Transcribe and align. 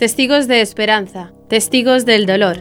Testigos 0.00 0.48
de 0.48 0.62
esperanza, 0.62 1.34
testigos 1.48 2.06
del 2.06 2.24
dolor. 2.24 2.56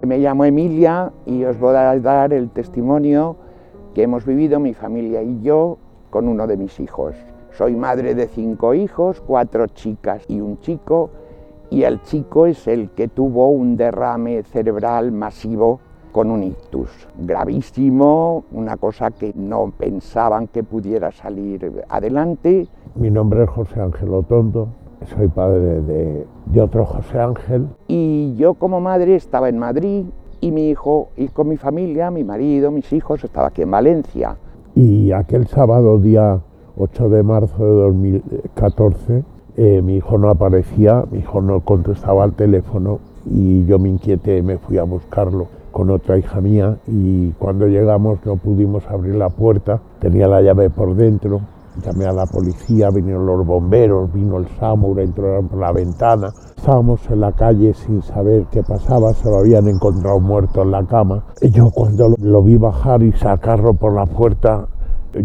Me 0.00 0.16
llamo 0.16 0.46
Emilia 0.46 1.12
y 1.26 1.44
os 1.44 1.58
voy 1.58 1.76
a 1.76 1.98
dar 1.98 2.32
el 2.32 2.48
testimonio 2.48 3.36
que 3.94 4.04
hemos 4.04 4.24
vivido 4.24 4.58
mi 4.58 4.72
familia 4.72 5.22
y 5.22 5.42
yo 5.42 5.76
con 6.08 6.28
uno 6.28 6.46
de 6.46 6.56
mis 6.56 6.80
hijos. 6.80 7.14
Soy 7.50 7.76
madre 7.76 8.14
de 8.14 8.26
cinco 8.26 8.72
hijos, 8.72 9.20
cuatro 9.20 9.66
chicas 9.66 10.24
y 10.28 10.40
un 10.40 10.58
chico, 10.60 11.10
y 11.72 11.84
el 11.84 12.02
chico 12.02 12.44
es 12.44 12.68
el 12.68 12.90
que 12.90 13.08
tuvo 13.08 13.48
un 13.48 13.76
derrame 13.78 14.42
cerebral 14.42 15.10
masivo 15.10 15.80
con 16.12 16.30
un 16.30 16.42
ictus 16.42 16.90
gravísimo, 17.18 18.44
una 18.52 18.76
cosa 18.76 19.10
que 19.10 19.32
no 19.34 19.72
pensaban 19.78 20.48
que 20.48 20.62
pudiera 20.64 21.10
salir 21.12 21.82
adelante. 21.88 22.68
Mi 22.94 23.10
nombre 23.10 23.44
es 23.44 23.48
José 23.48 23.80
Ángel 23.80 24.12
Otondo, 24.12 24.68
soy 25.06 25.28
padre 25.28 25.80
de, 25.80 26.26
de 26.44 26.60
otro 26.60 26.84
José 26.84 27.18
Ángel. 27.18 27.68
Y 27.88 28.34
yo 28.36 28.52
como 28.52 28.82
madre 28.82 29.14
estaba 29.14 29.48
en 29.48 29.58
Madrid 29.58 30.04
y 30.42 30.50
mi 30.50 30.68
hijo, 30.68 31.08
y 31.16 31.28
con 31.28 31.48
mi 31.48 31.56
familia, 31.56 32.10
mi 32.10 32.22
marido, 32.22 32.70
mis 32.70 32.92
hijos, 32.92 33.24
estaba 33.24 33.46
aquí 33.46 33.62
en 33.62 33.70
Valencia. 33.70 34.36
Y 34.74 35.10
aquel 35.12 35.46
sábado, 35.46 35.98
día 35.98 36.38
8 36.76 37.08
de 37.08 37.22
marzo 37.22 37.64
de 37.64 37.80
2014, 37.80 39.24
eh, 39.56 39.82
mi 39.82 39.96
hijo 39.96 40.16
no 40.16 40.30
aparecía, 40.30 41.04
mi 41.10 41.18
hijo 41.18 41.42
no 41.42 41.60
contestaba 41.60 42.24
al 42.24 42.32
teléfono 42.32 43.00
y 43.26 43.64
yo 43.66 43.78
me 43.78 43.90
inquieté 43.90 44.42
me 44.42 44.56
fui 44.56 44.78
a 44.78 44.84
buscarlo 44.84 45.46
con 45.70 45.90
otra 45.90 46.18
hija 46.18 46.40
mía 46.40 46.78
y 46.86 47.30
cuando 47.32 47.66
llegamos 47.66 48.18
no 48.24 48.36
pudimos 48.36 48.86
abrir 48.88 49.14
la 49.14 49.28
puerta, 49.28 49.80
tenía 50.00 50.26
la 50.26 50.40
llave 50.40 50.70
por 50.70 50.94
dentro, 50.94 51.40
llamé 51.84 52.06
a 52.06 52.12
la 52.12 52.26
policía, 52.26 52.90
vinieron 52.90 53.26
los 53.26 53.46
bomberos, 53.46 54.12
vino 54.12 54.38
el 54.38 54.48
SAMUR, 54.58 55.00
entraron 55.00 55.48
por 55.48 55.58
la 55.58 55.72
ventana, 55.72 56.32
estábamos 56.56 57.00
en 57.10 57.20
la 57.20 57.32
calle 57.32 57.74
sin 57.74 58.02
saber 58.02 58.46
qué 58.50 58.62
pasaba, 58.62 59.12
se 59.12 59.28
lo 59.28 59.38
habían 59.38 59.68
encontrado 59.68 60.20
muerto 60.20 60.62
en 60.62 60.70
la 60.70 60.84
cama. 60.84 61.24
Yo 61.40 61.70
cuando 61.70 62.14
lo 62.18 62.42
vi 62.42 62.56
bajar 62.56 63.02
y 63.02 63.12
sacarlo 63.12 63.74
por 63.74 63.94
la 63.94 64.06
puerta, 64.06 64.66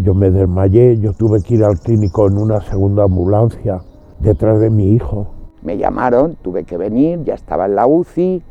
yo 0.02 0.14
me 0.14 0.32
desmayé, 0.32 0.98
yo 0.98 1.14
tuve 1.14 1.42
que 1.42 1.56
ir 1.56 1.64
al 1.64 1.80
clínico 1.80 2.28
en 2.28 2.38
una 2.38 2.62
segunda 2.62 3.04
ambulancia 3.04 3.82
detrás 4.28 4.60
de 4.60 4.70
mi 4.70 4.92
hijo. 4.94 5.28
Me 5.62 5.78
llamaron, 5.78 6.36
tuve 6.42 6.66
que 6.66 6.78
venir, 6.78 7.24
ya 7.24 7.34
estaba 7.34 7.66
en 7.66 7.76
la 7.76 7.88
UCI 7.88 8.44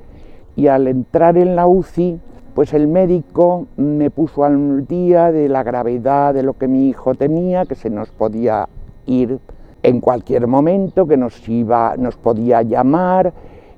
y 0.57 0.67
al 0.69 0.89
entrar 0.89 1.37
en 1.37 1.55
la 1.55 1.67
UCI, 1.67 2.19
pues 2.55 2.73
el 2.73 2.89
médico 2.89 3.67
me 3.77 4.11
puso 4.11 4.45
al 4.45 4.87
día 4.87 5.31
de 5.31 5.49
la 5.49 5.63
gravedad 5.63 6.33
de 6.33 6.43
lo 6.43 6.55
que 6.55 6.67
mi 6.67 6.89
hijo 6.89 7.15
tenía, 7.15 7.67
que 7.67 7.75
se 7.75 7.91
nos 7.91 8.11
podía 8.11 8.69
ir 9.05 9.39
en 9.83 10.01
cualquier 10.01 10.47
momento, 10.47 11.07
que 11.07 11.19
nos 11.19 11.47
iba, 11.49 11.95
nos 11.99 12.17
podía 12.17 12.63
llamar 12.63 13.35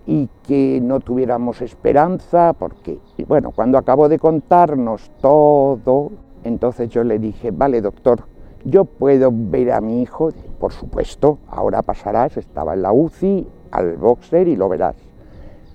y 0.06 0.28
que 0.46 0.80
no 0.80 1.00
tuviéramos 1.00 1.60
esperanza, 1.60 2.54
porque, 2.56 2.98
bueno, 3.26 3.50
cuando 3.50 3.76
acabó 3.76 4.08
de 4.08 4.20
contarnos 4.20 5.10
todo, 5.20 6.12
entonces 6.44 6.88
yo 6.88 7.02
le 7.02 7.18
dije, 7.18 7.50
vale 7.50 7.80
doctor, 7.80 8.20
yo 8.64 8.84
puedo 8.84 9.30
ver 9.32 9.72
a 9.72 9.80
mi 9.80 10.02
hijo, 10.02 10.30
por 10.58 10.72
supuesto, 10.72 11.38
ahora 11.48 11.82
pasarás, 11.82 12.36
estaba 12.36 12.74
en 12.74 12.82
la 12.82 12.92
UCI, 12.92 13.46
al 13.70 13.96
boxer 13.96 14.48
y 14.48 14.56
lo 14.56 14.68
verás. 14.68 14.96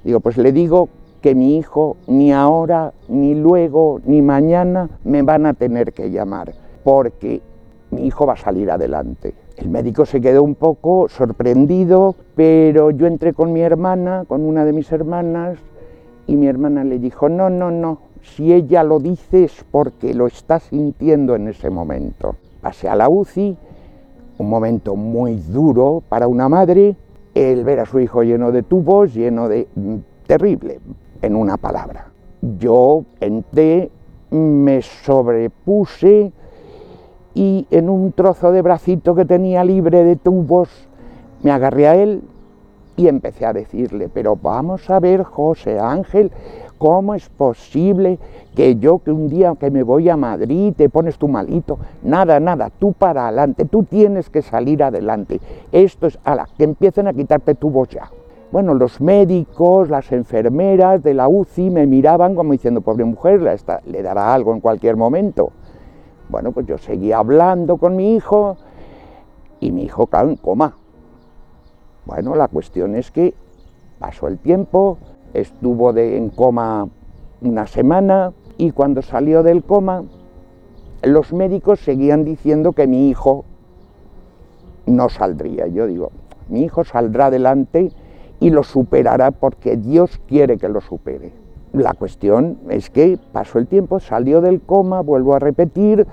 Digo, 0.03 0.19
pues 0.19 0.37
le 0.37 0.51
digo 0.51 0.89
que 1.21 1.35
mi 1.35 1.57
hijo 1.57 1.95
ni 2.07 2.33
ahora, 2.33 2.93
ni 3.07 3.35
luego, 3.35 4.01
ni 4.05 4.21
mañana 4.21 4.89
me 5.05 5.21
van 5.21 5.45
a 5.45 5.53
tener 5.53 5.93
que 5.93 6.11
llamar, 6.11 6.53
porque 6.83 7.41
mi 7.91 8.05
hijo 8.07 8.25
va 8.25 8.33
a 8.33 8.37
salir 8.37 8.69
adelante. 8.69 9.33
El 9.55 9.69
médico 9.69 10.05
se 10.05 10.19
quedó 10.19 10.43
un 10.43 10.55
poco 10.55 11.07
sorprendido, 11.07 12.15
pero 12.35 12.91
yo 12.91 13.07
entré 13.07 13.33
con 13.33 13.53
mi 13.53 13.61
hermana, 13.61 14.25
con 14.27 14.41
una 14.41 14.65
de 14.65 14.73
mis 14.73 14.91
hermanas, 14.91 15.59
y 16.27 16.35
mi 16.35 16.47
hermana 16.47 16.83
le 16.83 16.99
dijo, 16.99 17.29
no, 17.29 17.49
no, 17.49 17.71
no, 17.71 17.99
si 18.21 18.53
ella 18.53 18.83
lo 18.83 18.99
dice 18.99 19.45
es 19.45 19.63
porque 19.69 20.13
lo 20.13 20.27
está 20.27 20.59
sintiendo 20.59 21.35
en 21.35 21.47
ese 21.49 21.69
momento. 21.69 22.35
Pasé 22.63 22.89
a 22.89 22.95
la 22.95 23.09
UCI, 23.09 23.57
un 24.39 24.49
momento 24.49 24.95
muy 24.95 25.35
duro 25.35 26.01
para 26.09 26.27
una 26.27 26.49
madre, 26.49 26.95
el 27.35 27.63
ver 27.63 27.81
a 27.81 27.85
su 27.85 27.99
hijo 27.99 28.23
lleno 28.23 28.51
de 28.51 28.63
tubos, 28.63 29.13
lleno 29.13 29.49
de... 29.49 29.67
Mm, 29.75 29.97
terrible, 30.25 30.79
en 31.21 31.35
una 31.35 31.57
palabra. 31.57 32.07
Yo 32.59 33.03
entré, 33.19 33.91
me 34.31 34.81
sobrepuse 34.81 36.31
y 37.33 37.67
en 37.69 37.89
un 37.89 38.13
trozo 38.13 38.53
de 38.53 38.61
bracito 38.61 39.13
que 39.13 39.25
tenía 39.25 39.63
libre 39.65 40.05
de 40.05 40.15
tubos, 40.15 40.69
me 41.41 41.51
agarré 41.51 41.87
a 41.87 41.95
él 41.95 42.23
y 42.95 43.07
empecé 43.07 43.45
a 43.45 43.53
decirle, 43.53 44.09
pero 44.13 44.37
vamos 44.37 44.89
a 44.89 44.99
ver, 44.99 45.23
José 45.23 45.79
Ángel, 45.79 46.31
¿cómo 46.83 47.15
es 47.15 47.29
posible 47.29 48.19
que 48.53 48.75
yo 48.75 48.99
que 48.99 49.09
un 49.09 49.29
día 49.29 49.55
que 49.57 49.71
me 49.71 49.83
voy 49.83 50.09
a 50.09 50.17
Madrid 50.17 50.73
te 50.75 50.89
pones 50.89 51.17
tu 51.17 51.29
malito? 51.29 51.79
Nada, 52.01 52.41
nada, 52.41 52.69
tú 52.77 52.91
para 52.91 53.29
adelante, 53.29 53.63
tú 53.63 53.83
tienes 53.83 54.29
que 54.29 54.41
salir 54.41 54.83
adelante. 54.83 55.39
Esto 55.71 56.07
es, 56.07 56.19
a 56.25 56.35
la 56.35 56.45
que 56.57 56.65
empiecen 56.65 57.07
a 57.07 57.13
quitarte 57.13 57.55
tubos 57.55 57.87
ya. 57.87 58.11
Bueno, 58.51 58.73
los 58.73 58.99
médicos, 58.99 59.89
las 59.89 60.11
enfermeras 60.11 61.01
de 61.01 61.13
la 61.13 61.29
UCI 61.29 61.69
me 61.69 61.87
miraban 61.87 62.35
como 62.35 62.51
diciendo, 62.51 62.81
pobre 62.81 63.05
mujer, 63.05 63.39
le 63.85 64.03
dará 64.03 64.33
algo 64.33 64.53
en 64.53 64.59
cualquier 64.59 64.97
momento. 64.97 65.53
Bueno, 66.27 66.51
pues 66.51 66.67
yo 66.67 66.77
seguía 66.77 67.19
hablando 67.19 67.77
con 67.77 67.95
mi 67.95 68.13
hijo 68.13 68.57
y 69.61 69.71
mi 69.71 69.83
hijo 69.83 70.07
quedó 70.07 70.23
en 70.23 70.35
coma. 70.35 70.75
Bueno, 72.03 72.35
la 72.35 72.49
cuestión 72.49 72.97
es 72.97 73.09
que 73.09 73.33
pasó 73.99 74.27
el 74.27 74.37
tiempo, 74.37 74.97
estuvo 75.33 75.93
de, 75.93 76.17
en 76.17 76.29
coma 76.29 76.87
una 77.41 77.67
semana 77.67 78.33
y 78.57 78.71
cuando 78.71 79.01
salió 79.01 79.43
del 79.43 79.63
coma, 79.63 80.03
los 81.01 81.33
médicos 81.33 81.79
seguían 81.79 82.23
diciendo 82.23 82.71
que 82.71 82.87
mi 82.87 83.09
hijo 83.09 83.43
no 84.85 85.09
saldría. 85.09 85.67
Yo 85.67 85.87
digo, 85.87 86.11
mi 86.49 86.61
hijo 86.63 86.83
saldrá 86.83 87.27
adelante 87.27 87.91
y 88.39 88.49
lo 88.51 88.63
superará 88.63 89.31
porque 89.31 89.75
Dios 89.75 90.21
quiere 90.27 90.57
que 90.57 90.69
lo 90.69 90.81
supere. 90.81 91.33
La 91.73 91.93
cuestión 91.93 92.59
es 92.69 92.89
que 92.89 93.17
pasó 93.31 93.57
el 93.57 93.67
tiempo, 93.67 93.99
salió 93.99 94.41
del 94.41 94.61
coma, 94.61 95.01
vuelvo 95.01 95.33
a 95.33 95.39
repetir, 95.39 96.05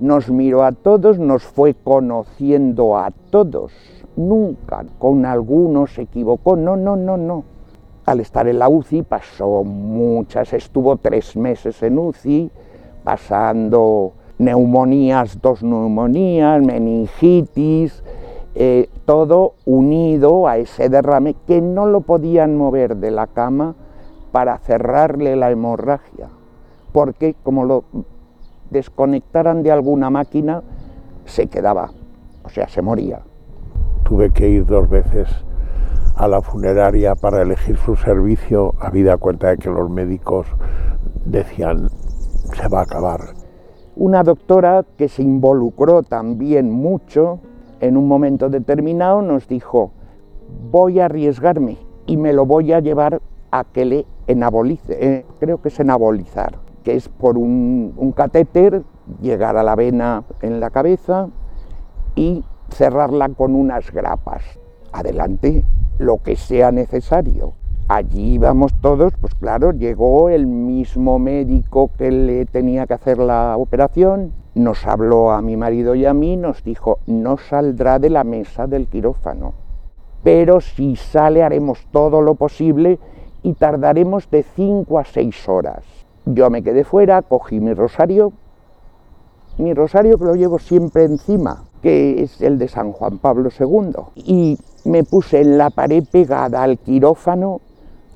nos 0.00 0.30
miró 0.30 0.64
a 0.64 0.72
todos, 0.72 1.18
nos 1.18 1.44
fue 1.44 1.74
conociendo 1.74 2.96
a 2.96 3.10
todos. 3.30 3.72
Nunca 4.16 4.84
con 4.98 5.26
algunos 5.26 5.94
se 5.94 6.02
equivocó, 6.02 6.56
no, 6.56 6.76
no, 6.76 6.96
no, 6.96 7.16
no 7.16 7.44
al 8.04 8.20
estar 8.20 8.48
en 8.48 8.58
la 8.58 8.68
UCI 8.68 9.02
pasó 9.02 9.64
muchas, 9.64 10.52
estuvo 10.52 10.96
tres 10.96 11.36
meses 11.36 11.82
en 11.82 11.98
UCI, 11.98 12.50
pasando 13.04 14.12
neumonías, 14.38 15.40
dos 15.40 15.62
neumonías, 15.62 16.60
meningitis, 16.62 18.02
eh, 18.54 18.88
todo 19.04 19.54
unido 19.64 20.46
a 20.46 20.58
ese 20.58 20.88
derrame 20.88 21.34
que 21.46 21.60
no 21.60 21.86
lo 21.86 22.00
podían 22.00 22.56
mover 22.56 22.96
de 22.96 23.10
la 23.10 23.26
cama 23.26 23.74
para 24.32 24.58
cerrarle 24.58 25.36
la 25.36 25.50
hemorragia, 25.50 26.28
porque 26.92 27.34
como 27.42 27.64
lo 27.64 27.84
desconectaran 28.70 29.62
de 29.62 29.70
alguna 29.70 30.10
máquina, 30.10 30.62
se 31.24 31.46
quedaba, 31.46 31.90
o 32.42 32.48
sea, 32.48 32.68
se 32.68 32.82
moría. 32.82 33.20
Tuve 34.02 34.30
que 34.30 34.48
ir 34.48 34.66
dos 34.66 34.88
veces 34.88 35.28
a 36.14 36.28
la 36.28 36.42
funeraria 36.42 37.14
para 37.14 37.42
elegir 37.42 37.76
su 37.78 37.96
servicio, 37.96 38.74
habida 38.80 39.16
cuenta 39.16 39.48
de 39.48 39.58
que 39.58 39.70
los 39.70 39.90
médicos 39.90 40.46
decían 41.24 41.88
se 42.54 42.68
va 42.68 42.80
a 42.80 42.82
acabar. 42.82 43.20
Una 43.96 44.22
doctora 44.22 44.84
que 44.96 45.08
se 45.08 45.22
involucró 45.22 46.02
también 46.02 46.70
mucho 46.70 47.40
en 47.80 47.96
un 47.96 48.08
momento 48.08 48.48
determinado 48.48 49.22
nos 49.22 49.48
dijo, 49.48 49.92
voy 50.70 51.00
a 51.00 51.06
arriesgarme 51.06 51.78
y 52.06 52.16
me 52.16 52.32
lo 52.32 52.46
voy 52.46 52.72
a 52.72 52.80
llevar 52.80 53.20
a 53.50 53.64
que 53.64 53.84
le 53.84 54.06
enabolice, 54.26 54.96
eh, 55.00 55.26
creo 55.40 55.60
que 55.60 55.68
es 55.68 55.80
enabolizar, 55.80 56.58
que 56.84 56.94
es 56.94 57.08
por 57.08 57.36
un, 57.36 57.92
un 57.96 58.12
catéter 58.12 58.82
llegar 59.20 59.56
a 59.56 59.62
la 59.62 59.74
vena 59.74 60.24
en 60.40 60.60
la 60.60 60.70
cabeza 60.70 61.28
y 62.14 62.44
cerrarla 62.70 63.28
con 63.30 63.54
unas 63.54 63.90
grapas. 63.92 64.42
Adelante, 64.92 65.64
lo 65.98 66.18
que 66.22 66.36
sea 66.36 66.72
necesario. 66.72 67.54
Allí 67.88 68.34
íbamos 68.34 68.72
todos, 68.80 69.12
pues 69.20 69.34
claro, 69.34 69.72
llegó 69.72 70.28
el 70.28 70.46
mismo 70.46 71.18
médico 71.18 71.90
que 71.98 72.10
le 72.10 72.46
tenía 72.46 72.86
que 72.86 72.94
hacer 72.94 73.18
la 73.18 73.56
operación, 73.58 74.32
nos 74.54 74.86
habló 74.86 75.30
a 75.30 75.42
mi 75.42 75.56
marido 75.56 75.94
y 75.94 76.06
a 76.06 76.14
mí, 76.14 76.36
nos 76.36 76.62
dijo, 76.62 77.00
no 77.06 77.36
saldrá 77.36 77.98
de 77.98 78.10
la 78.10 78.24
mesa 78.24 78.66
del 78.66 78.86
quirófano, 78.86 79.54
pero 80.22 80.60
si 80.60 80.96
sale 80.96 81.42
haremos 81.42 81.84
todo 81.90 82.22
lo 82.22 82.34
posible 82.34 82.98
y 83.42 83.54
tardaremos 83.54 84.30
de 84.30 84.44
5 84.44 84.98
a 84.98 85.04
6 85.04 85.48
horas. 85.48 85.84
Yo 86.24 86.48
me 86.50 86.62
quedé 86.62 86.84
fuera, 86.84 87.20
cogí 87.22 87.60
mi 87.60 87.74
rosario, 87.74 88.32
mi 89.58 89.74
rosario 89.74 90.16
que 90.18 90.24
lo 90.24 90.34
llevo 90.34 90.58
siempre 90.58 91.04
encima, 91.04 91.64
que 91.82 92.22
es 92.22 92.40
el 92.40 92.58
de 92.58 92.68
San 92.68 92.92
Juan 92.92 93.18
Pablo 93.18 93.50
II, 93.58 93.92
y 94.14 94.58
me 94.84 95.02
puse 95.02 95.40
en 95.40 95.58
la 95.58 95.70
pared 95.70 96.04
pegada 96.10 96.62
al 96.62 96.78
quirófano 96.78 97.60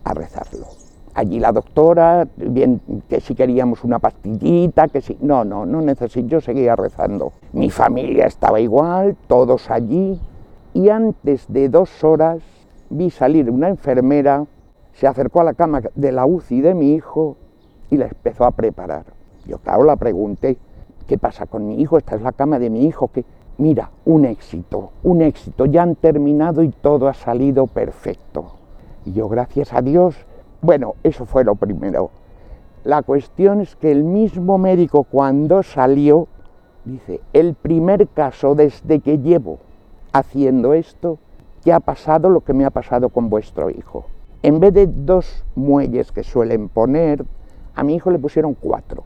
a 0.04 0.14
rezarlo. 0.14 0.66
Allí 1.14 1.40
la 1.40 1.50
doctora, 1.50 2.28
bien, 2.36 2.80
que 3.08 3.20
si 3.20 3.34
queríamos 3.34 3.84
una 3.84 3.98
pastillita, 3.98 4.88
que 4.88 5.00
si... 5.00 5.16
No, 5.20 5.44
no, 5.44 5.64
no 5.64 5.80
necesito, 5.80 6.28
yo 6.28 6.40
seguía 6.40 6.76
rezando. 6.76 7.32
Mi 7.52 7.70
familia 7.70 8.26
estaba 8.26 8.60
igual, 8.60 9.16
todos 9.26 9.70
allí, 9.70 10.20
y 10.74 10.90
antes 10.90 11.46
de 11.48 11.70
dos 11.70 12.04
horas 12.04 12.42
vi 12.90 13.10
salir 13.10 13.50
una 13.50 13.68
enfermera, 13.68 14.44
se 14.92 15.06
acercó 15.06 15.40
a 15.40 15.44
la 15.44 15.54
cama 15.54 15.80
de 15.94 16.12
la 16.12 16.26
UCI 16.26 16.60
de 16.60 16.74
mi 16.74 16.92
hijo 16.92 17.36
y 17.90 17.96
la 17.96 18.06
empezó 18.06 18.44
a 18.44 18.50
preparar. 18.50 19.04
Yo, 19.46 19.58
claro, 19.58 19.84
la 19.84 19.96
pregunté, 19.96 20.58
¿qué 21.06 21.18
pasa 21.18 21.46
con 21.46 21.66
mi 21.66 21.80
hijo? 21.80 21.98
Esta 21.98 22.16
es 22.16 22.22
la 22.22 22.32
cama 22.32 22.58
de 22.58 22.70
mi 22.70 22.84
hijo. 22.84 23.08
que 23.08 23.24
Mira, 23.58 23.90
un 24.04 24.26
éxito, 24.26 24.90
un 25.02 25.22
éxito, 25.22 25.64
ya 25.64 25.82
han 25.82 25.94
terminado 25.94 26.62
y 26.62 26.68
todo 26.68 27.08
ha 27.08 27.14
salido 27.14 27.66
perfecto. 27.66 28.52
Y 29.06 29.12
yo, 29.12 29.28
gracias 29.28 29.72
a 29.72 29.80
Dios, 29.80 30.14
bueno, 30.60 30.94
eso 31.02 31.24
fue 31.24 31.42
lo 31.42 31.54
primero. 31.54 32.10
La 32.84 33.02
cuestión 33.02 33.60
es 33.60 33.74
que 33.74 33.90
el 33.90 34.04
mismo 34.04 34.58
médico 34.58 35.04
cuando 35.04 35.62
salió, 35.62 36.28
dice, 36.84 37.20
el 37.32 37.54
primer 37.54 38.08
caso 38.08 38.54
desde 38.54 39.00
que 39.00 39.18
llevo 39.18 39.58
haciendo 40.12 40.74
esto, 40.74 41.18
que 41.64 41.72
ha 41.72 41.80
pasado 41.80 42.28
lo 42.28 42.42
que 42.42 42.52
me 42.52 42.64
ha 42.64 42.70
pasado 42.70 43.08
con 43.08 43.30
vuestro 43.30 43.70
hijo. 43.70 44.04
En 44.42 44.60
vez 44.60 44.74
de 44.74 44.86
dos 44.86 45.44
muelles 45.54 46.12
que 46.12 46.22
suelen 46.22 46.68
poner, 46.68 47.24
a 47.74 47.82
mi 47.82 47.94
hijo 47.94 48.10
le 48.10 48.18
pusieron 48.18 48.54
cuatro. 48.54 49.02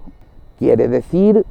Quiere 0.59 0.89
decir 0.89 1.47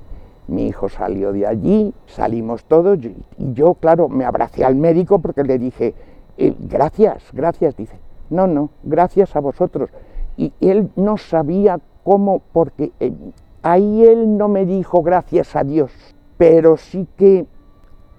mi 0.49 0.67
hijo 0.67 0.89
salió 0.89 1.31
de 1.31 1.47
allí, 1.47 1.93
salimos 2.07 2.63
todos 2.65 2.99
y 3.03 3.53
yo, 3.53 3.75
claro, 3.75 4.09
me 4.09 4.25
abracé 4.25 4.65
al 4.65 4.75
médico 4.75 5.19
porque 5.19 5.43
le 5.43 5.57
dije, 5.57 5.93
eh, 6.37 6.55
gracias, 6.59 7.23
gracias, 7.33 7.75
dice, 7.75 7.97
no, 8.29 8.47
no, 8.47 8.69
gracias 8.83 9.35
a 9.35 9.39
vosotros. 9.39 9.89
Y 10.37 10.53
él 10.61 10.89
no 10.95 11.17
sabía 11.17 11.79
cómo, 12.03 12.41
porque 12.53 12.91
eh, 12.99 13.13
ahí 13.61 14.03
él 14.03 14.37
no 14.37 14.47
me 14.47 14.65
dijo 14.65 15.01
gracias 15.01 15.55
a 15.55 15.63
Dios, 15.63 15.91
pero 16.37 16.77
sí 16.77 17.07
que 17.17 17.45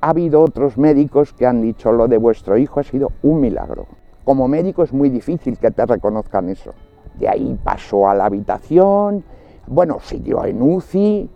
ha 0.00 0.10
habido 0.10 0.42
otros 0.42 0.78
médicos 0.78 1.32
que 1.32 1.46
han 1.46 1.62
dicho 1.62 1.92
lo 1.92 2.08
de 2.08 2.18
vuestro 2.18 2.56
hijo 2.56 2.80
ha 2.80 2.84
sido 2.84 3.12
un 3.22 3.40
milagro. 3.40 3.86
Como 4.24 4.48
médico 4.48 4.82
es 4.82 4.92
muy 4.92 5.08
difícil 5.10 5.58
que 5.58 5.70
te 5.70 5.84
reconozcan 5.86 6.48
eso. 6.48 6.72
De 7.18 7.28
ahí 7.28 7.58
pasó 7.62 8.08
a 8.08 8.14
la 8.14 8.26
habitación, 8.26 9.24
bueno, 9.66 9.98
siguió 10.00 10.44
en 10.44 10.62
UCI, 10.62 11.28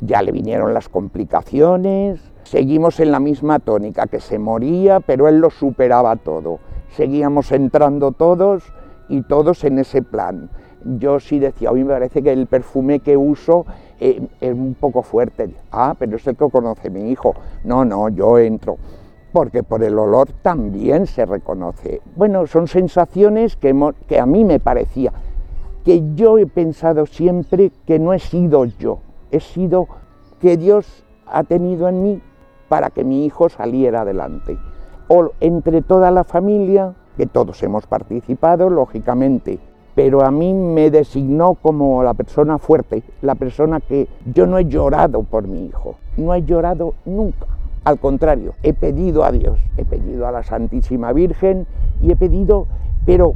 ya 0.00 0.22
le 0.22 0.32
vinieron 0.32 0.74
las 0.74 0.88
complicaciones, 0.88 2.20
seguimos 2.44 3.00
en 3.00 3.10
la 3.10 3.20
misma 3.20 3.58
tónica, 3.58 4.06
que 4.06 4.20
se 4.20 4.38
moría, 4.38 5.00
pero 5.00 5.28
él 5.28 5.38
lo 5.38 5.50
superaba 5.50 6.16
todo. 6.16 6.58
Seguíamos 6.90 7.50
entrando 7.52 8.12
todos 8.12 8.62
y 9.08 9.22
todos 9.22 9.64
en 9.64 9.78
ese 9.78 10.02
plan. 10.02 10.50
Yo 10.84 11.18
sí 11.18 11.38
decía, 11.38 11.70
hoy 11.70 11.82
me 11.82 11.94
parece 11.94 12.22
que 12.22 12.32
el 12.32 12.46
perfume 12.46 13.00
que 13.00 13.16
uso 13.16 13.64
eh, 14.00 14.20
es 14.40 14.52
un 14.52 14.74
poco 14.74 15.02
fuerte. 15.02 15.50
Ah, 15.72 15.94
pero 15.98 16.16
es 16.16 16.26
el 16.26 16.36
que 16.36 16.48
conoce 16.50 16.90
mi 16.90 17.10
hijo. 17.10 17.34
No, 17.64 17.84
no, 17.84 18.08
yo 18.10 18.38
entro. 18.38 18.76
Porque 19.32 19.62
por 19.62 19.82
el 19.82 19.98
olor 19.98 20.28
también 20.42 21.06
se 21.06 21.24
reconoce. 21.24 22.00
Bueno, 22.14 22.46
son 22.46 22.68
sensaciones 22.68 23.56
que, 23.56 23.74
que 24.06 24.20
a 24.20 24.26
mí 24.26 24.44
me 24.44 24.60
parecía, 24.60 25.12
que 25.84 26.02
yo 26.14 26.38
he 26.38 26.46
pensado 26.46 27.06
siempre 27.06 27.72
que 27.86 27.98
no 27.98 28.12
he 28.12 28.18
sido 28.18 28.64
yo, 28.64 28.98
he 29.30 29.40
sido 29.40 29.88
que 30.40 30.56
Dios 30.56 31.04
ha 31.26 31.44
tenido 31.44 31.88
en 31.88 32.02
mí 32.02 32.20
para 32.68 32.90
que 32.90 33.04
mi 33.04 33.24
hijo 33.24 33.48
saliera 33.48 34.02
adelante. 34.02 34.58
O 35.08 35.30
entre 35.40 35.82
toda 35.82 36.10
la 36.10 36.24
familia, 36.24 36.94
que 37.16 37.26
todos 37.26 37.62
hemos 37.62 37.86
participado, 37.86 38.70
lógicamente, 38.70 39.58
pero 39.94 40.24
a 40.24 40.30
mí 40.30 40.52
me 40.52 40.90
designó 40.90 41.54
como 41.54 42.02
la 42.02 42.14
persona 42.14 42.58
fuerte, 42.58 43.02
la 43.22 43.34
persona 43.34 43.80
que 43.80 44.08
yo 44.32 44.46
no 44.46 44.58
he 44.58 44.64
llorado 44.64 45.22
por 45.22 45.46
mi 45.46 45.66
hijo, 45.66 45.96
no 46.16 46.34
he 46.34 46.42
llorado 46.42 46.94
nunca. 47.04 47.46
Al 47.84 47.98
contrario, 47.98 48.54
he 48.62 48.72
pedido 48.72 49.24
a 49.24 49.30
Dios, 49.30 49.60
he 49.76 49.84
pedido 49.84 50.26
a 50.26 50.32
la 50.32 50.42
Santísima 50.42 51.12
Virgen 51.12 51.66
y 52.00 52.10
he 52.10 52.16
pedido, 52.16 52.66
pero 53.04 53.34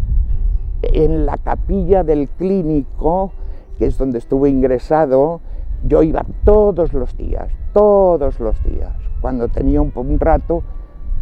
en 0.82 1.26
la 1.26 1.36
capilla 1.36 2.02
del 2.02 2.28
clínico, 2.28 3.32
que 3.78 3.86
es 3.86 3.98
donde 3.98 4.18
estuve 4.18 4.48
ingresado, 4.48 5.40
yo 5.84 6.02
iba 6.02 6.24
todos 6.44 6.92
los 6.92 7.16
días, 7.16 7.48
todos 7.72 8.40
los 8.40 8.62
días. 8.64 8.92
Cuando 9.20 9.48
tenía 9.48 9.80
un, 9.80 9.92
rato, 10.18 10.62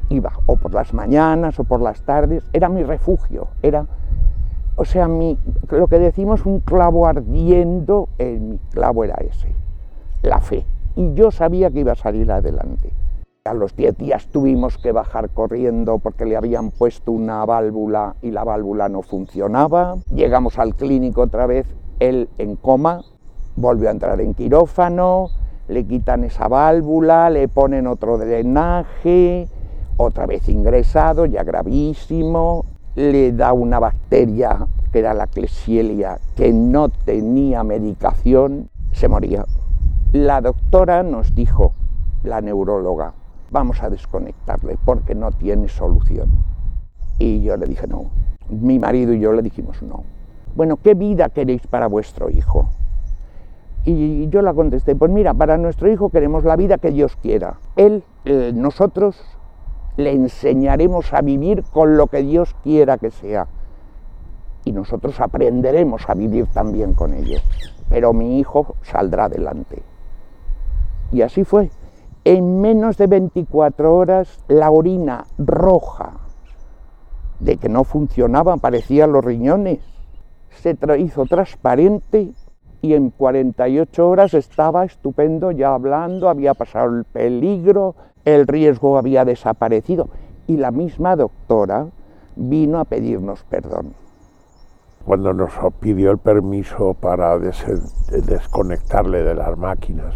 iba 0.09 0.33
o 0.47 0.57
por 0.57 0.75
las 0.75 0.93
mañanas 0.95 1.59
o 1.59 1.65
por 1.65 1.81
las 1.81 2.03
tardes. 2.03 2.45
Era 2.53 2.69
mi 2.69 2.83
refugio, 2.83 3.49
era, 3.63 3.87
o 4.77 4.85
sea, 4.85 5.09
mi, 5.09 5.39
lo 5.71 5.87
que 5.89 5.99
decimos 5.99 6.45
un 6.47 6.61
clavo 6.61 7.07
ardiendo, 7.07 8.09
en 8.19 8.51
mi 8.51 8.59
clavo 8.71 9.05
era 9.05 9.17
ese, 9.17 9.55
la 10.23 10.41
fe. 10.41 10.67
Y 10.95 11.15
yo 11.15 11.31
sabía 11.31 11.71
que 11.71 11.81
iba 11.81 11.93
a 11.93 11.97
salir 11.97 12.31
adelante. 12.31 12.93
A 13.45 13.55
los 13.55 13.77
10 13.77 13.99
días 13.99 14.27
tuvimos 14.27 14.77
que 14.77 14.91
bajar 14.91 15.31
corriendo 15.31 15.99
porque 15.99 16.25
le 16.25 16.37
habían 16.37 16.71
puesto 16.73 17.13
una 17.13 17.45
válvula 17.45 18.17
y 18.21 18.33
la 18.33 18.43
válvula 18.43 18.89
no 18.89 19.03
funcionaba. 19.03 19.97
Llegamos 20.13 20.59
al 20.59 20.75
clínico 20.75 21.23
otra 21.23 21.47
vez, 21.47 21.67
él 22.01 22.29
en 22.39 22.57
coma, 22.57 23.03
volvió 23.57 23.89
a 23.89 23.93
entrar 23.93 24.21
en 24.21 24.35
quirófano, 24.35 25.31
le 25.69 25.85
quitan 25.85 26.25
esa 26.25 26.49
válvula, 26.49 27.31
le 27.31 27.49
ponen 27.49 27.87
otro 27.87 28.19
drenaje, 28.19 29.49
otra 29.97 30.27
vez 30.27 30.49
ingresado, 30.49 31.27
ya 31.27 31.43
gravísimo, 31.43 32.65
le 32.95 33.33
da 33.33 33.53
una 33.53 33.79
bacteria 33.79 34.67
que 34.93 35.01
era 35.01 35.15
la 35.15 35.27
Klebsiella, 35.27 36.19
que 36.37 36.53
no 36.53 36.89
tenía 36.89 37.65
medicación, 37.65 38.69
se 38.93 39.09
moría. 39.09 39.45
La 40.13 40.41
doctora 40.41 41.03
nos 41.03 41.35
dijo, 41.35 41.73
la 42.23 42.41
neuróloga, 42.41 43.13
vamos 43.51 43.83
a 43.83 43.91
desconectarle 43.91 44.79
porque 44.85 45.15
no 45.15 45.33
tiene 45.33 45.69
solución. 45.69 46.31
Y 47.19 47.43
yo 47.43 47.57
le 47.57 47.67
dije 47.67 47.87
no. 47.87 48.07
Mi 48.49 48.79
marido 48.79 49.13
y 49.13 49.21
yo 49.21 49.33
le 49.33 49.43
dijimos 49.43 49.83
no. 49.83 50.05
Bueno, 50.55 50.77
¿qué 50.77 50.95
vida 50.95 51.29
queréis 51.29 51.67
para 51.67 51.87
vuestro 51.87 52.31
hijo? 52.31 52.69
Y 53.89 54.29
yo 54.31 54.43
la 54.43 54.53
contesté, 54.53 54.97
pues 54.97 55.13
mira, 55.13 55.33
para 55.33 55.57
nuestro 55.59 55.89
hijo 55.89 56.11
queremos 56.11 56.43
la 56.43 56.57
vida 56.57 56.77
que 56.77 56.91
Dios 56.91 57.15
quiera. 57.23 57.61
Él, 57.77 58.03
eh, 58.25 58.51
nosotros 58.53 59.17
le 59.97 60.11
enseñaremos 60.11 61.13
a 61.13 61.21
vivir 61.23 61.63
con 61.73 61.97
lo 61.97 62.09
que 62.09 62.23
Dios 62.23 62.57
quiera 62.65 62.99
que 62.99 63.13
sea. 63.13 63.47
Y 64.65 64.73
nosotros 64.73 65.21
aprenderemos 65.21 66.11
a 66.11 66.15
vivir 66.15 66.49
también 66.49 66.95
con 66.95 67.15
ello. 67.15 67.39
Pero 67.89 68.13
mi 68.13 68.41
hijo 68.41 68.75
saldrá 68.83 69.27
adelante. 69.27 69.81
Y 71.13 71.23
así 71.23 71.45
fue. 71.45 71.71
En 72.25 72.61
menos 72.61 72.97
de 72.97 73.07
24 73.07 73.95
horas 73.95 74.41
la 74.49 74.69
orina 74.73 75.27
roja 75.39 76.15
de 77.39 77.57
que 77.57 77.69
no 77.69 77.85
funcionaban, 77.85 78.59
parecían 78.59 79.13
los 79.13 79.25
riñones, 79.25 79.79
se 80.51 80.77
hizo 80.99 81.25
transparente 81.27 82.33
y 82.87 82.95
en 82.95 83.11
48 83.11 84.09
horas 84.09 84.33
estaba 84.33 84.85
estupendo, 84.85 85.51
ya 85.51 85.75
hablando, 85.75 86.29
había 86.29 86.55
pasado 86.55 86.95
el 86.95 87.03
peligro, 87.05 87.97
el 88.25 88.47
riesgo 88.47 88.97
había 88.97 89.25
desaparecido 89.25 90.09
y 90.47 90.57
la 90.57 90.71
misma 90.71 91.17
doctora 91.17 91.89
vino 92.37 92.79
a 92.79 92.85
pedirnos 92.85 93.43
perdón. 93.51 93.95
Cuando 95.05 95.33
nos 95.33 95.51
pidió 95.81 96.13
el 96.13 96.19
permiso 96.19 96.95
para 96.95 97.37
desconectarle 97.39 99.25
de 99.25 99.35
las 99.35 99.59
máquinas, 99.59 100.15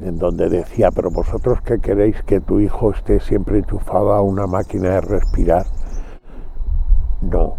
en 0.00 0.18
donde 0.18 0.50
decía, 0.50 0.90
pero 0.90 1.10
vosotros 1.10 1.62
qué 1.62 1.78
queréis 1.78 2.22
que 2.22 2.40
tu 2.40 2.60
hijo 2.60 2.90
esté 2.90 3.18
siempre 3.20 3.58
enchufado 3.58 4.12
a 4.12 4.20
una 4.20 4.46
máquina 4.46 4.90
de 4.90 5.00
respirar. 5.00 5.64
No, 7.22 7.56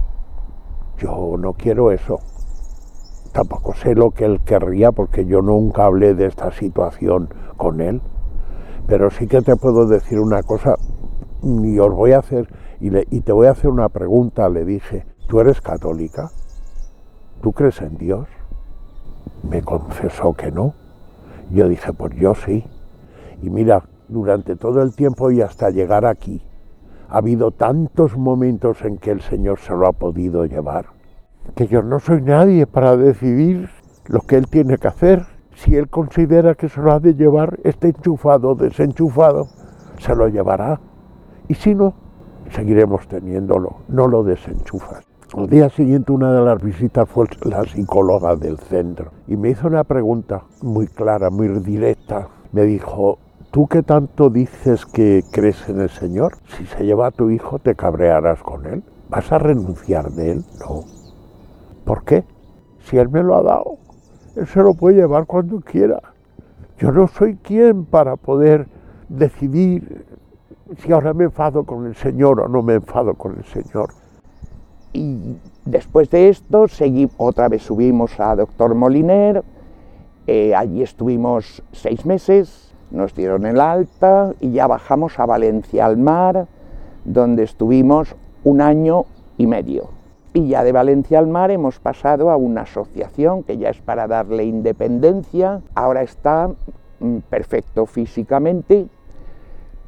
yo 0.99 1.35
no 1.39 1.53
quiero 1.53 1.91
eso 1.91 2.19
tampoco 3.33 3.73
sé 3.73 3.95
lo 3.95 4.11
que 4.11 4.25
él 4.25 4.39
querría 4.45 4.91
porque 4.91 5.25
yo 5.25 5.41
nunca 5.41 5.85
hablé 5.85 6.13
de 6.13 6.27
esta 6.27 6.51
situación 6.51 7.29
con 7.57 7.81
él, 7.81 8.01
pero 8.87 9.09
sí 9.09 9.27
que 9.27 9.41
te 9.41 9.55
puedo 9.55 9.87
decir 9.87 10.19
una 10.19 10.43
cosa 10.43 10.75
y 11.41 11.79
os 11.79 11.93
voy 11.93 12.13
a 12.13 12.19
hacer 12.19 12.47
y, 12.79 13.21
te 13.21 13.31
voy 13.31 13.47
a 13.47 13.51
hacer 13.51 13.69
una 13.69 13.89
pregunta, 13.89 14.49
le 14.49 14.65
dije, 14.65 15.05
¿tú 15.27 15.39
eres 15.39 15.61
católica? 15.61 16.29
¿Tú 17.41 17.53
crees 17.53 17.81
en 17.81 17.97
Dios? 17.97 18.27
Me 19.41 19.61
confesó 19.61 20.33
que 20.33 20.51
no. 20.51 20.73
Yo 21.49 21.69
dije, 21.69 21.93
pues 21.93 22.13
yo 22.15 22.35
sí. 22.35 22.65
Y 23.41 23.49
mira, 23.49 23.85
durante 24.09 24.57
todo 24.57 24.81
el 24.81 24.93
tiempo 24.95 25.31
y 25.31 25.41
hasta 25.41 25.69
llegar 25.69 26.05
aquí, 26.05 26.43
ha 27.07 27.19
habido 27.19 27.51
tantos 27.51 28.17
momentos 28.17 28.83
en 28.83 28.97
que 28.97 29.11
el 29.11 29.21
Señor 29.21 29.59
se 29.59 29.73
lo 29.73 29.87
ha 29.87 29.93
podido 29.93 30.45
llevar 30.45 30.87
que 31.55 31.67
yo 31.67 31.83
no 31.83 31.99
soy 31.99 32.21
nadie 32.21 32.65
para 32.67 32.97
decidir 32.97 33.69
lo 34.07 34.21
que 34.21 34.37
él 34.37 34.47
tiene 34.47 34.77
que 34.77 34.87
hacer. 34.87 35.25
Si 35.55 35.75
él 35.75 35.87
considera 35.87 36.55
que 36.55 36.69
se 36.69 36.81
lo 36.81 36.91
ha 36.91 36.99
de 36.99 37.13
llevar, 37.13 37.59
esté 37.63 37.89
enchufado 37.89 38.49
o 38.49 38.55
desenchufado, 38.55 39.47
se 39.99 40.15
lo 40.15 40.27
llevará. 40.27 40.79
Y 41.47 41.55
si 41.55 41.75
no, 41.75 41.93
seguiremos 42.49 43.07
teniéndolo, 43.07 43.77
no 43.87 44.07
lo 44.07 44.23
desenchufas. 44.23 45.03
Al 45.35 45.49
día 45.49 45.69
siguiente 45.69 46.11
una 46.11 46.31
de 46.31 46.45
las 46.45 46.61
visitas 46.61 47.09
fue 47.09 47.25
la 47.43 47.63
psicóloga 47.63 48.35
del 48.35 48.59
centro 48.59 49.11
y 49.27 49.35
me 49.35 49.49
hizo 49.49 49.67
una 49.67 49.83
pregunta 49.83 50.43
muy 50.61 50.85
clara, 50.87 51.31
muy 51.31 51.47
directa. 51.47 52.27
Me 52.51 52.63
dijo, 52.63 53.17
¿tú 53.49 53.67
qué 53.67 53.81
tanto 53.81 54.29
dices 54.29 54.85
que 54.85 55.23
crees 55.31 55.67
en 55.69 55.81
el 55.81 55.89
Señor? 55.89 56.33
Si 56.55 56.67
se 56.67 56.85
lleva 56.85 57.07
a 57.07 57.11
tu 57.11 57.31
hijo, 57.31 57.57
¿te 57.57 57.73
cabrearás 57.73 58.43
con 58.43 58.67
él? 58.67 58.83
¿Vas 59.09 59.31
a 59.31 59.39
renunciar 59.39 60.11
de 60.11 60.33
él? 60.33 60.45
No. 60.59 61.02
¿Por 61.85 62.03
qué? 62.03 62.23
Si 62.79 62.97
él 62.97 63.09
me 63.09 63.23
lo 63.23 63.35
ha 63.35 63.41
dado, 63.41 63.77
él 64.35 64.47
se 64.47 64.61
lo 64.61 64.73
puede 64.73 64.97
llevar 64.97 65.25
cuando 65.25 65.59
quiera. 65.61 66.01
Yo 66.77 66.91
no 66.91 67.07
soy 67.07 67.35
quien 67.35 67.85
para 67.85 68.15
poder 68.15 68.67
decidir 69.09 70.05
si 70.77 70.91
ahora 70.91 71.13
me 71.13 71.25
enfado 71.25 71.65
con 71.65 71.85
el 71.85 71.95
Señor 71.95 72.41
o 72.41 72.47
no 72.47 72.61
me 72.61 72.75
enfado 72.75 73.13
con 73.13 73.37
el 73.37 73.43
Señor. 73.45 73.93
Y 74.91 75.37
después 75.65 76.09
de 76.09 76.29
esto, 76.29 76.67
seguí, 76.67 77.09
otra 77.17 77.49
vez 77.49 77.63
subimos 77.63 78.19
a 78.19 78.35
Doctor 78.35 78.75
Moliner, 78.75 79.43
eh, 80.27 80.55
allí 80.55 80.81
estuvimos 80.81 81.63
seis 81.71 82.05
meses, 82.05 82.73
nos 82.91 83.13
dieron 83.13 83.45
el 83.45 83.59
alta 83.59 84.33
y 84.39 84.51
ya 84.51 84.67
bajamos 84.67 85.19
a 85.19 85.25
Valencia 85.25 85.85
al 85.85 85.97
mar, 85.97 86.47
donde 87.03 87.43
estuvimos 87.43 88.15
un 88.43 88.61
año 88.61 89.05
y 89.37 89.47
medio. 89.47 90.02
Y 90.33 90.47
ya 90.47 90.63
de 90.63 90.71
Valencia 90.71 91.19
al 91.19 91.27
mar 91.27 91.51
hemos 91.51 91.79
pasado 91.79 92.31
a 92.31 92.37
una 92.37 92.61
asociación 92.61 93.43
que 93.43 93.57
ya 93.57 93.69
es 93.69 93.79
para 93.79 94.07
darle 94.07 94.43
independencia, 94.45 95.61
ahora 95.75 96.01
está 96.01 96.49
mm, 96.99 97.17
perfecto 97.29 97.85
físicamente, 97.85 98.87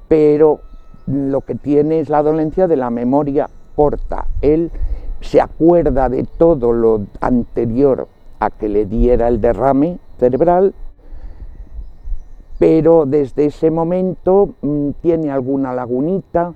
pero 0.07 0.59
lo 1.07 1.41
que 1.41 1.55
tiene 1.55 1.99
es 1.99 2.09
la 2.09 2.21
dolencia 2.21 2.67
de 2.67 2.77
la 2.77 2.91
memoria 2.91 3.49
corta. 3.75 4.27
Él 4.41 4.71
se 5.21 5.41
acuerda 5.41 6.09
de 6.09 6.23
todo 6.23 6.73
lo 6.73 7.07
anterior 7.21 8.07
a 8.39 8.51
que 8.51 8.69
le 8.69 8.85
diera 8.85 9.27
el 9.27 9.41
derrame 9.41 9.97
cerebral, 10.19 10.75
pero 12.59 13.05
desde 13.07 13.45
ese 13.45 13.71
momento 13.71 14.53
mm, 14.61 14.91
tiene 15.01 15.31
alguna 15.31 15.73
lagunita, 15.73 16.53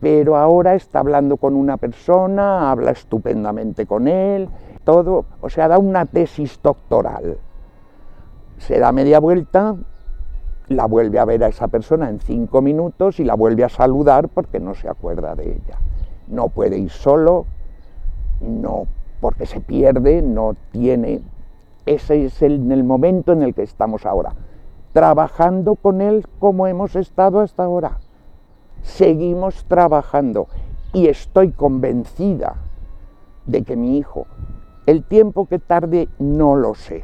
pero 0.00 0.36
ahora 0.36 0.74
está 0.74 1.00
hablando 1.00 1.36
con 1.36 1.54
una 1.54 1.76
persona, 1.76 2.70
habla 2.70 2.90
estupendamente 2.90 3.86
con 3.86 4.08
él, 4.08 4.48
todo, 4.84 5.24
o 5.40 5.48
sea, 5.48 5.68
da 5.68 5.78
una 5.78 6.04
tesis 6.06 6.60
doctoral. 6.62 7.38
Se 8.58 8.78
da 8.78 8.92
media 8.92 9.18
vuelta, 9.20 9.76
la 10.68 10.86
vuelve 10.86 11.18
a 11.18 11.24
ver 11.24 11.44
a 11.44 11.48
esa 11.48 11.68
persona 11.68 12.08
en 12.08 12.20
cinco 12.20 12.62
minutos 12.62 13.20
y 13.20 13.24
la 13.24 13.34
vuelve 13.34 13.64
a 13.64 13.68
saludar 13.68 14.28
porque 14.28 14.60
no 14.60 14.74
se 14.74 14.88
acuerda 14.88 15.34
de 15.34 15.52
ella. 15.52 15.78
No 16.28 16.48
puede 16.48 16.78
ir 16.78 16.90
solo, 16.90 17.46
no 18.40 18.86
porque 19.20 19.46
se 19.46 19.60
pierde, 19.60 20.22
no 20.22 20.54
tiene. 20.72 21.22
Ese 21.86 22.26
es 22.26 22.42
el, 22.42 22.70
el 22.70 22.84
momento 22.84 23.32
en 23.32 23.42
el 23.42 23.54
que 23.54 23.62
estamos 23.62 24.04
ahora, 24.04 24.34
trabajando 24.92 25.76
con 25.76 26.00
él 26.00 26.26
como 26.38 26.66
hemos 26.66 26.96
estado 26.96 27.40
hasta 27.40 27.64
ahora. 27.64 27.98
Seguimos 28.86 29.64
trabajando 29.64 30.46
y 30.92 31.08
estoy 31.08 31.50
convencida 31.50 32.54
de 33.44 33.62
que 33.62 33.76
mi 33.76 33.98
hijo, 33.98 34.26
el 34.86 35.02
tiempo 35.02 35.46
que 35.46 35.58
tarde 35.58 36.08
no 36.18 36.54
lo 36.54 36.74
sé, 36.74 37.02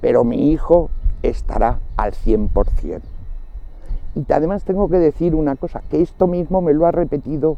pero 0.00 0.22
mi 0.24 0.52
hijo 0.52 0.90
estará 1.22 1.80
al 1.96 2.12
100%. 2.12 3.00
Y 4.14 4.32
además 4.32 4.62
tengo 4.64 4.88
que 4.88 4.98
decir 4.98 5.34
una 5.34 5.56
cosa, 5.56 5.82
que 5.90 6.02
esto 6.02 6.26
mismo 6.26 6.60
me 6.60 6.74
lo 6.74 6.86
ha 6.86 6.92
repetido 6.92 7.56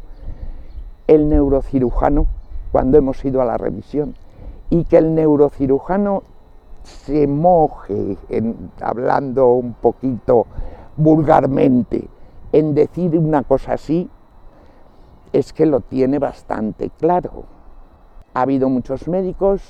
el 1.05 1.29
neurocirujano 1.29 2.25
cuando 2.71 2.97
hemos 2.97 3.23
ido 3.23 3.41
a 3.41 3.45
la 3.45 3.57
revisión. 3.57 4.15
Y 4.69 4.85
que 4.85 4.97
el 4.97 5.13
neurocirujano 5.13 6.23
se 6.83 7.27
moje, 7.27 8.17
hablando 8.81 9.49
un 9.49 9.73
poquito 9.73 10.47
vulgarmente, 10.95 12.07
en 12.57 12.73
decir 12.73 13.15
una 13.15 13.43
cosa 13.43 13.73
así, 13.73 14.09
es 15.31 15.53
que 15.53 15.67
lo 15.67 15.81
tiene 15.81 16.17
bastante 16.17 16.89
claro. 16.89 17.43
Ha 18.33 18.41
habido 18.41 18.67
muchos 18.67 19.07
médicos 19.07 19.61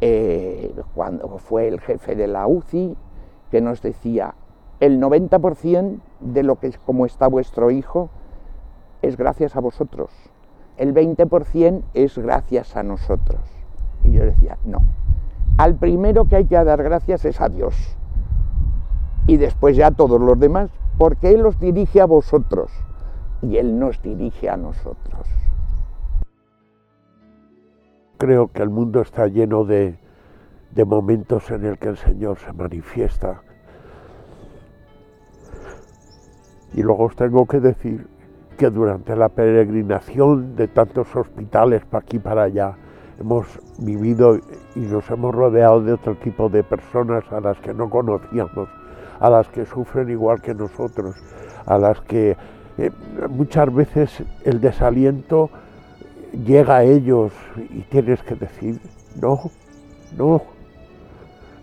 eh, 0.00 0.72
cuando 0.94 1.38
fue 1.38 1.66
el 1.66 1.80
jefe 1.80 2.14
de 2.14 2.28
la 2.28 2.46
UCI, 2.46 2.96
que 3.50 3.60
nos 3.60 3.82
decía, 3.82 4.36
el 4.78 5.00
90% 5.00 5.98
de 6.20 6.42
lo 6.44 6.60
que 6.60 6.68
es 6.68 6.78
como 6.78 7.06
está 7.06 7.26
vuestro 7.26 7.72
hijo 7.72 8.08
es 9.02 9.16
gracias 9.16 9.56
a 9.56 9.60
vosotros, 9.60 10.10
el 10.76 10.94
20% 10.94 11.82
es 11.94 12.16
gracias 12.18 12.76
a 12.76 12.84
nosotros. 12.84 13.40
Y 14.04 14.12
yo 14.12 14.24
decía, 14.24 14.58
no, 14.64 14.78
al 15.58 15.74
primero 15.74 16.26
que 16.26 16.36
hay 16.36 16.44
que 16.44 16.62
dar 16.62 16.80
gracias 16.84 17.24
es 17.24 17.40
a 17.40 17.48
Dios, 17.48 17.74
y 19.26 19.38
después 19.38 19.76
ya 19.76 19.88
a 19.88 19.90
todos 19.90 20.20
los 20.20 20.38
demás, 20.38 20.70
porque 20.98 21.30
Él 21.30 21.42
los 21.42 21.58
dirige 21.58 22.00
a 22.00 22.06
vosotros, 22.06 22.70
y 23.42 23.56
Él 23.56 23.78
nos 23.78 24.00
dirige 24.02 24.48
a 24.48 24.56
nosotros 24.56 25.28
creo 28.24 28.48
que 28.48 28.62
el 28.62 28.70
mundo 28.70 29.02
está 29.02 29.26
lleno 29.26 29.64
de, 29.66 29.98
momentos 30.86 31.50
en 31.50 31.66
el 31.66 31.78
que 31.78 31.88
el 31.88 31.98
Señor 31.98 32.38
se 32.38 32.54
manifiesta. 32.54 33.42
Y 36.72 36.82
luego 36.82 37.04
os 37.04 37.16
tengo 37.16 37.46
que 37.46 37.60
decir 37.60 38.06
que 38.56 38.70
durante 38.70 39.14
la 39.14 39.28
peregrinación 39.28 40.56
de 40.56 40.68
tantos 40.68 41.14
hospitales 41.14 41.84
para 41.84 42.02
aquí 42.02 42.18
para 42.18 42.44
allá, 42.44 42.78
hemos 43.20 43.46
vivido 43.78 44.38
y 44.74 44.80
nos 44.80 45.10
hemos 45.10 45.34
rodeado 45.34 45.82
de 45.82 45.92
otro 45.92 46.16
tipo 46.16 46.48
de 46.48 46.64
personas 46.64 47.30
a 47.30 47.40
las 47.40 47.58
que 47.60 47.74
no 47.74 47.90
conocíamos, 47.90 48.70
a 49.20 49.30
las 49.30 49.48
que 49.48 49.64
sufren 49.66 50.10
igual 50.10 50.40
que 50.40 50.54
nosotros, 50.54 51.16
a 51.66 51.78
las 51.78 52.00
que 52.02 52.36
eh, 52.78 52.90
muchas 53.30 53.72
veces 53.72 54.22
el 54.44 54.60
desaliento 54.60 55.50
llega 56.44 56.78
a 56.78 56.84
ellos 56.84 57.32
y 57.56 57.82
tienes 57.82 58.22
que 58.22 58.34
decir, 58.34 58.80
no, 59.20 59.50
no, 60.16 60.42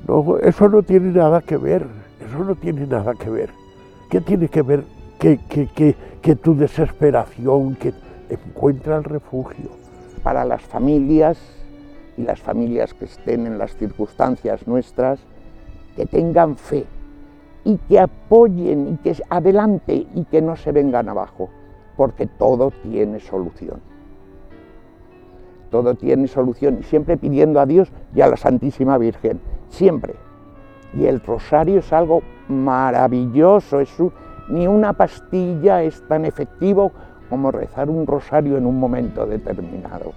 no, 0.07 0.37
eso 0.37 0.69
no 0.69 0.83
tiene 0.83 1.11
nada 1.11 1.41
que 1.41 1.57
ver, 1.57 1.85
eso 2.25 2.43
no 2.43 2.55
tiene 2.55 2.87
nada 2.87 3.13
que 3.13 3.29
ver. 3.29 3.49
¿Qué 4.09 4.21
tiene 4.21 4.47
que 4.47 4.61
ver 4.61 4.83
que, 5.19 5.39
que, 6.21 6.35
tu 6.35 6.55
desesperación, 6.55 7.75
que 7.75 7.93
encuentra 8.29 8.97
el 8.97 9.03
refugio? 9.03 9.69
Para 10.23 10.45
las 10.45 10.61
familias 10.61 11.37
y 12.17 12.23
las 12.23 12.39
familias 12.39 12.93
que 12.93 13.05
estén 13.05 13.47
en 13.47 13.57
las 13.57 13.75
circunstancias 13.75 14.67
nuestras, 14.67 15.19
que 15.95 16.05
tengan 16.05 16.55
fe 16.57 16.85
y 17.63 17.77
que 17.77 17.99
apoyen 17.99 18.93
y 18.93 18.97
que 18.97 19.15
adelante 19.29 20.07
y 20.13 20.25
que 20.25 20.41
no 20.41 20.55
se 20.55 20.71
vengan 20.71 21.09
abajo, 21.09 21.49
porque 21.95 22.27
todo 22.27 22.71
tiene 22.83 23.19
solución 23.19 23.81
todo 25.71 25.95
tiene 25.95 26.27
solución, 26.27 26.77
y 26.81 26.83
siempre 26.83 27.17
pidiendo 27.17 27.59
a 27.59 27.65
Dios 27.65 27.91
y 28.13 28.21
a 28.21 28.27
la 28.27 28.37
Santísima 28.37 28.97
Virgen, 28.99 29.39
siempre. 29.69 30.13
Y 30.93 31.05
el 31.05 31.21
rosario 31.21 31.79
es 31.79 31.91
algo 31.91 32.21
maravilloso, 32.49 33.79
es 33.79 33.95
ni 34.49 34.67
una 34.67 34.93
pastilla 34.93 35.81
es 35.81 36.05
tan 36.07 36.25
efectivo 36.25 36.91
como 37.29 37.49
rezar 37.49 37.89
un 37.89 38.05
rosario 38.05 38.57
en 38.57 38.65
un 38.65 38.77
momento 38.77 39.25
determinado. 39.25 40.11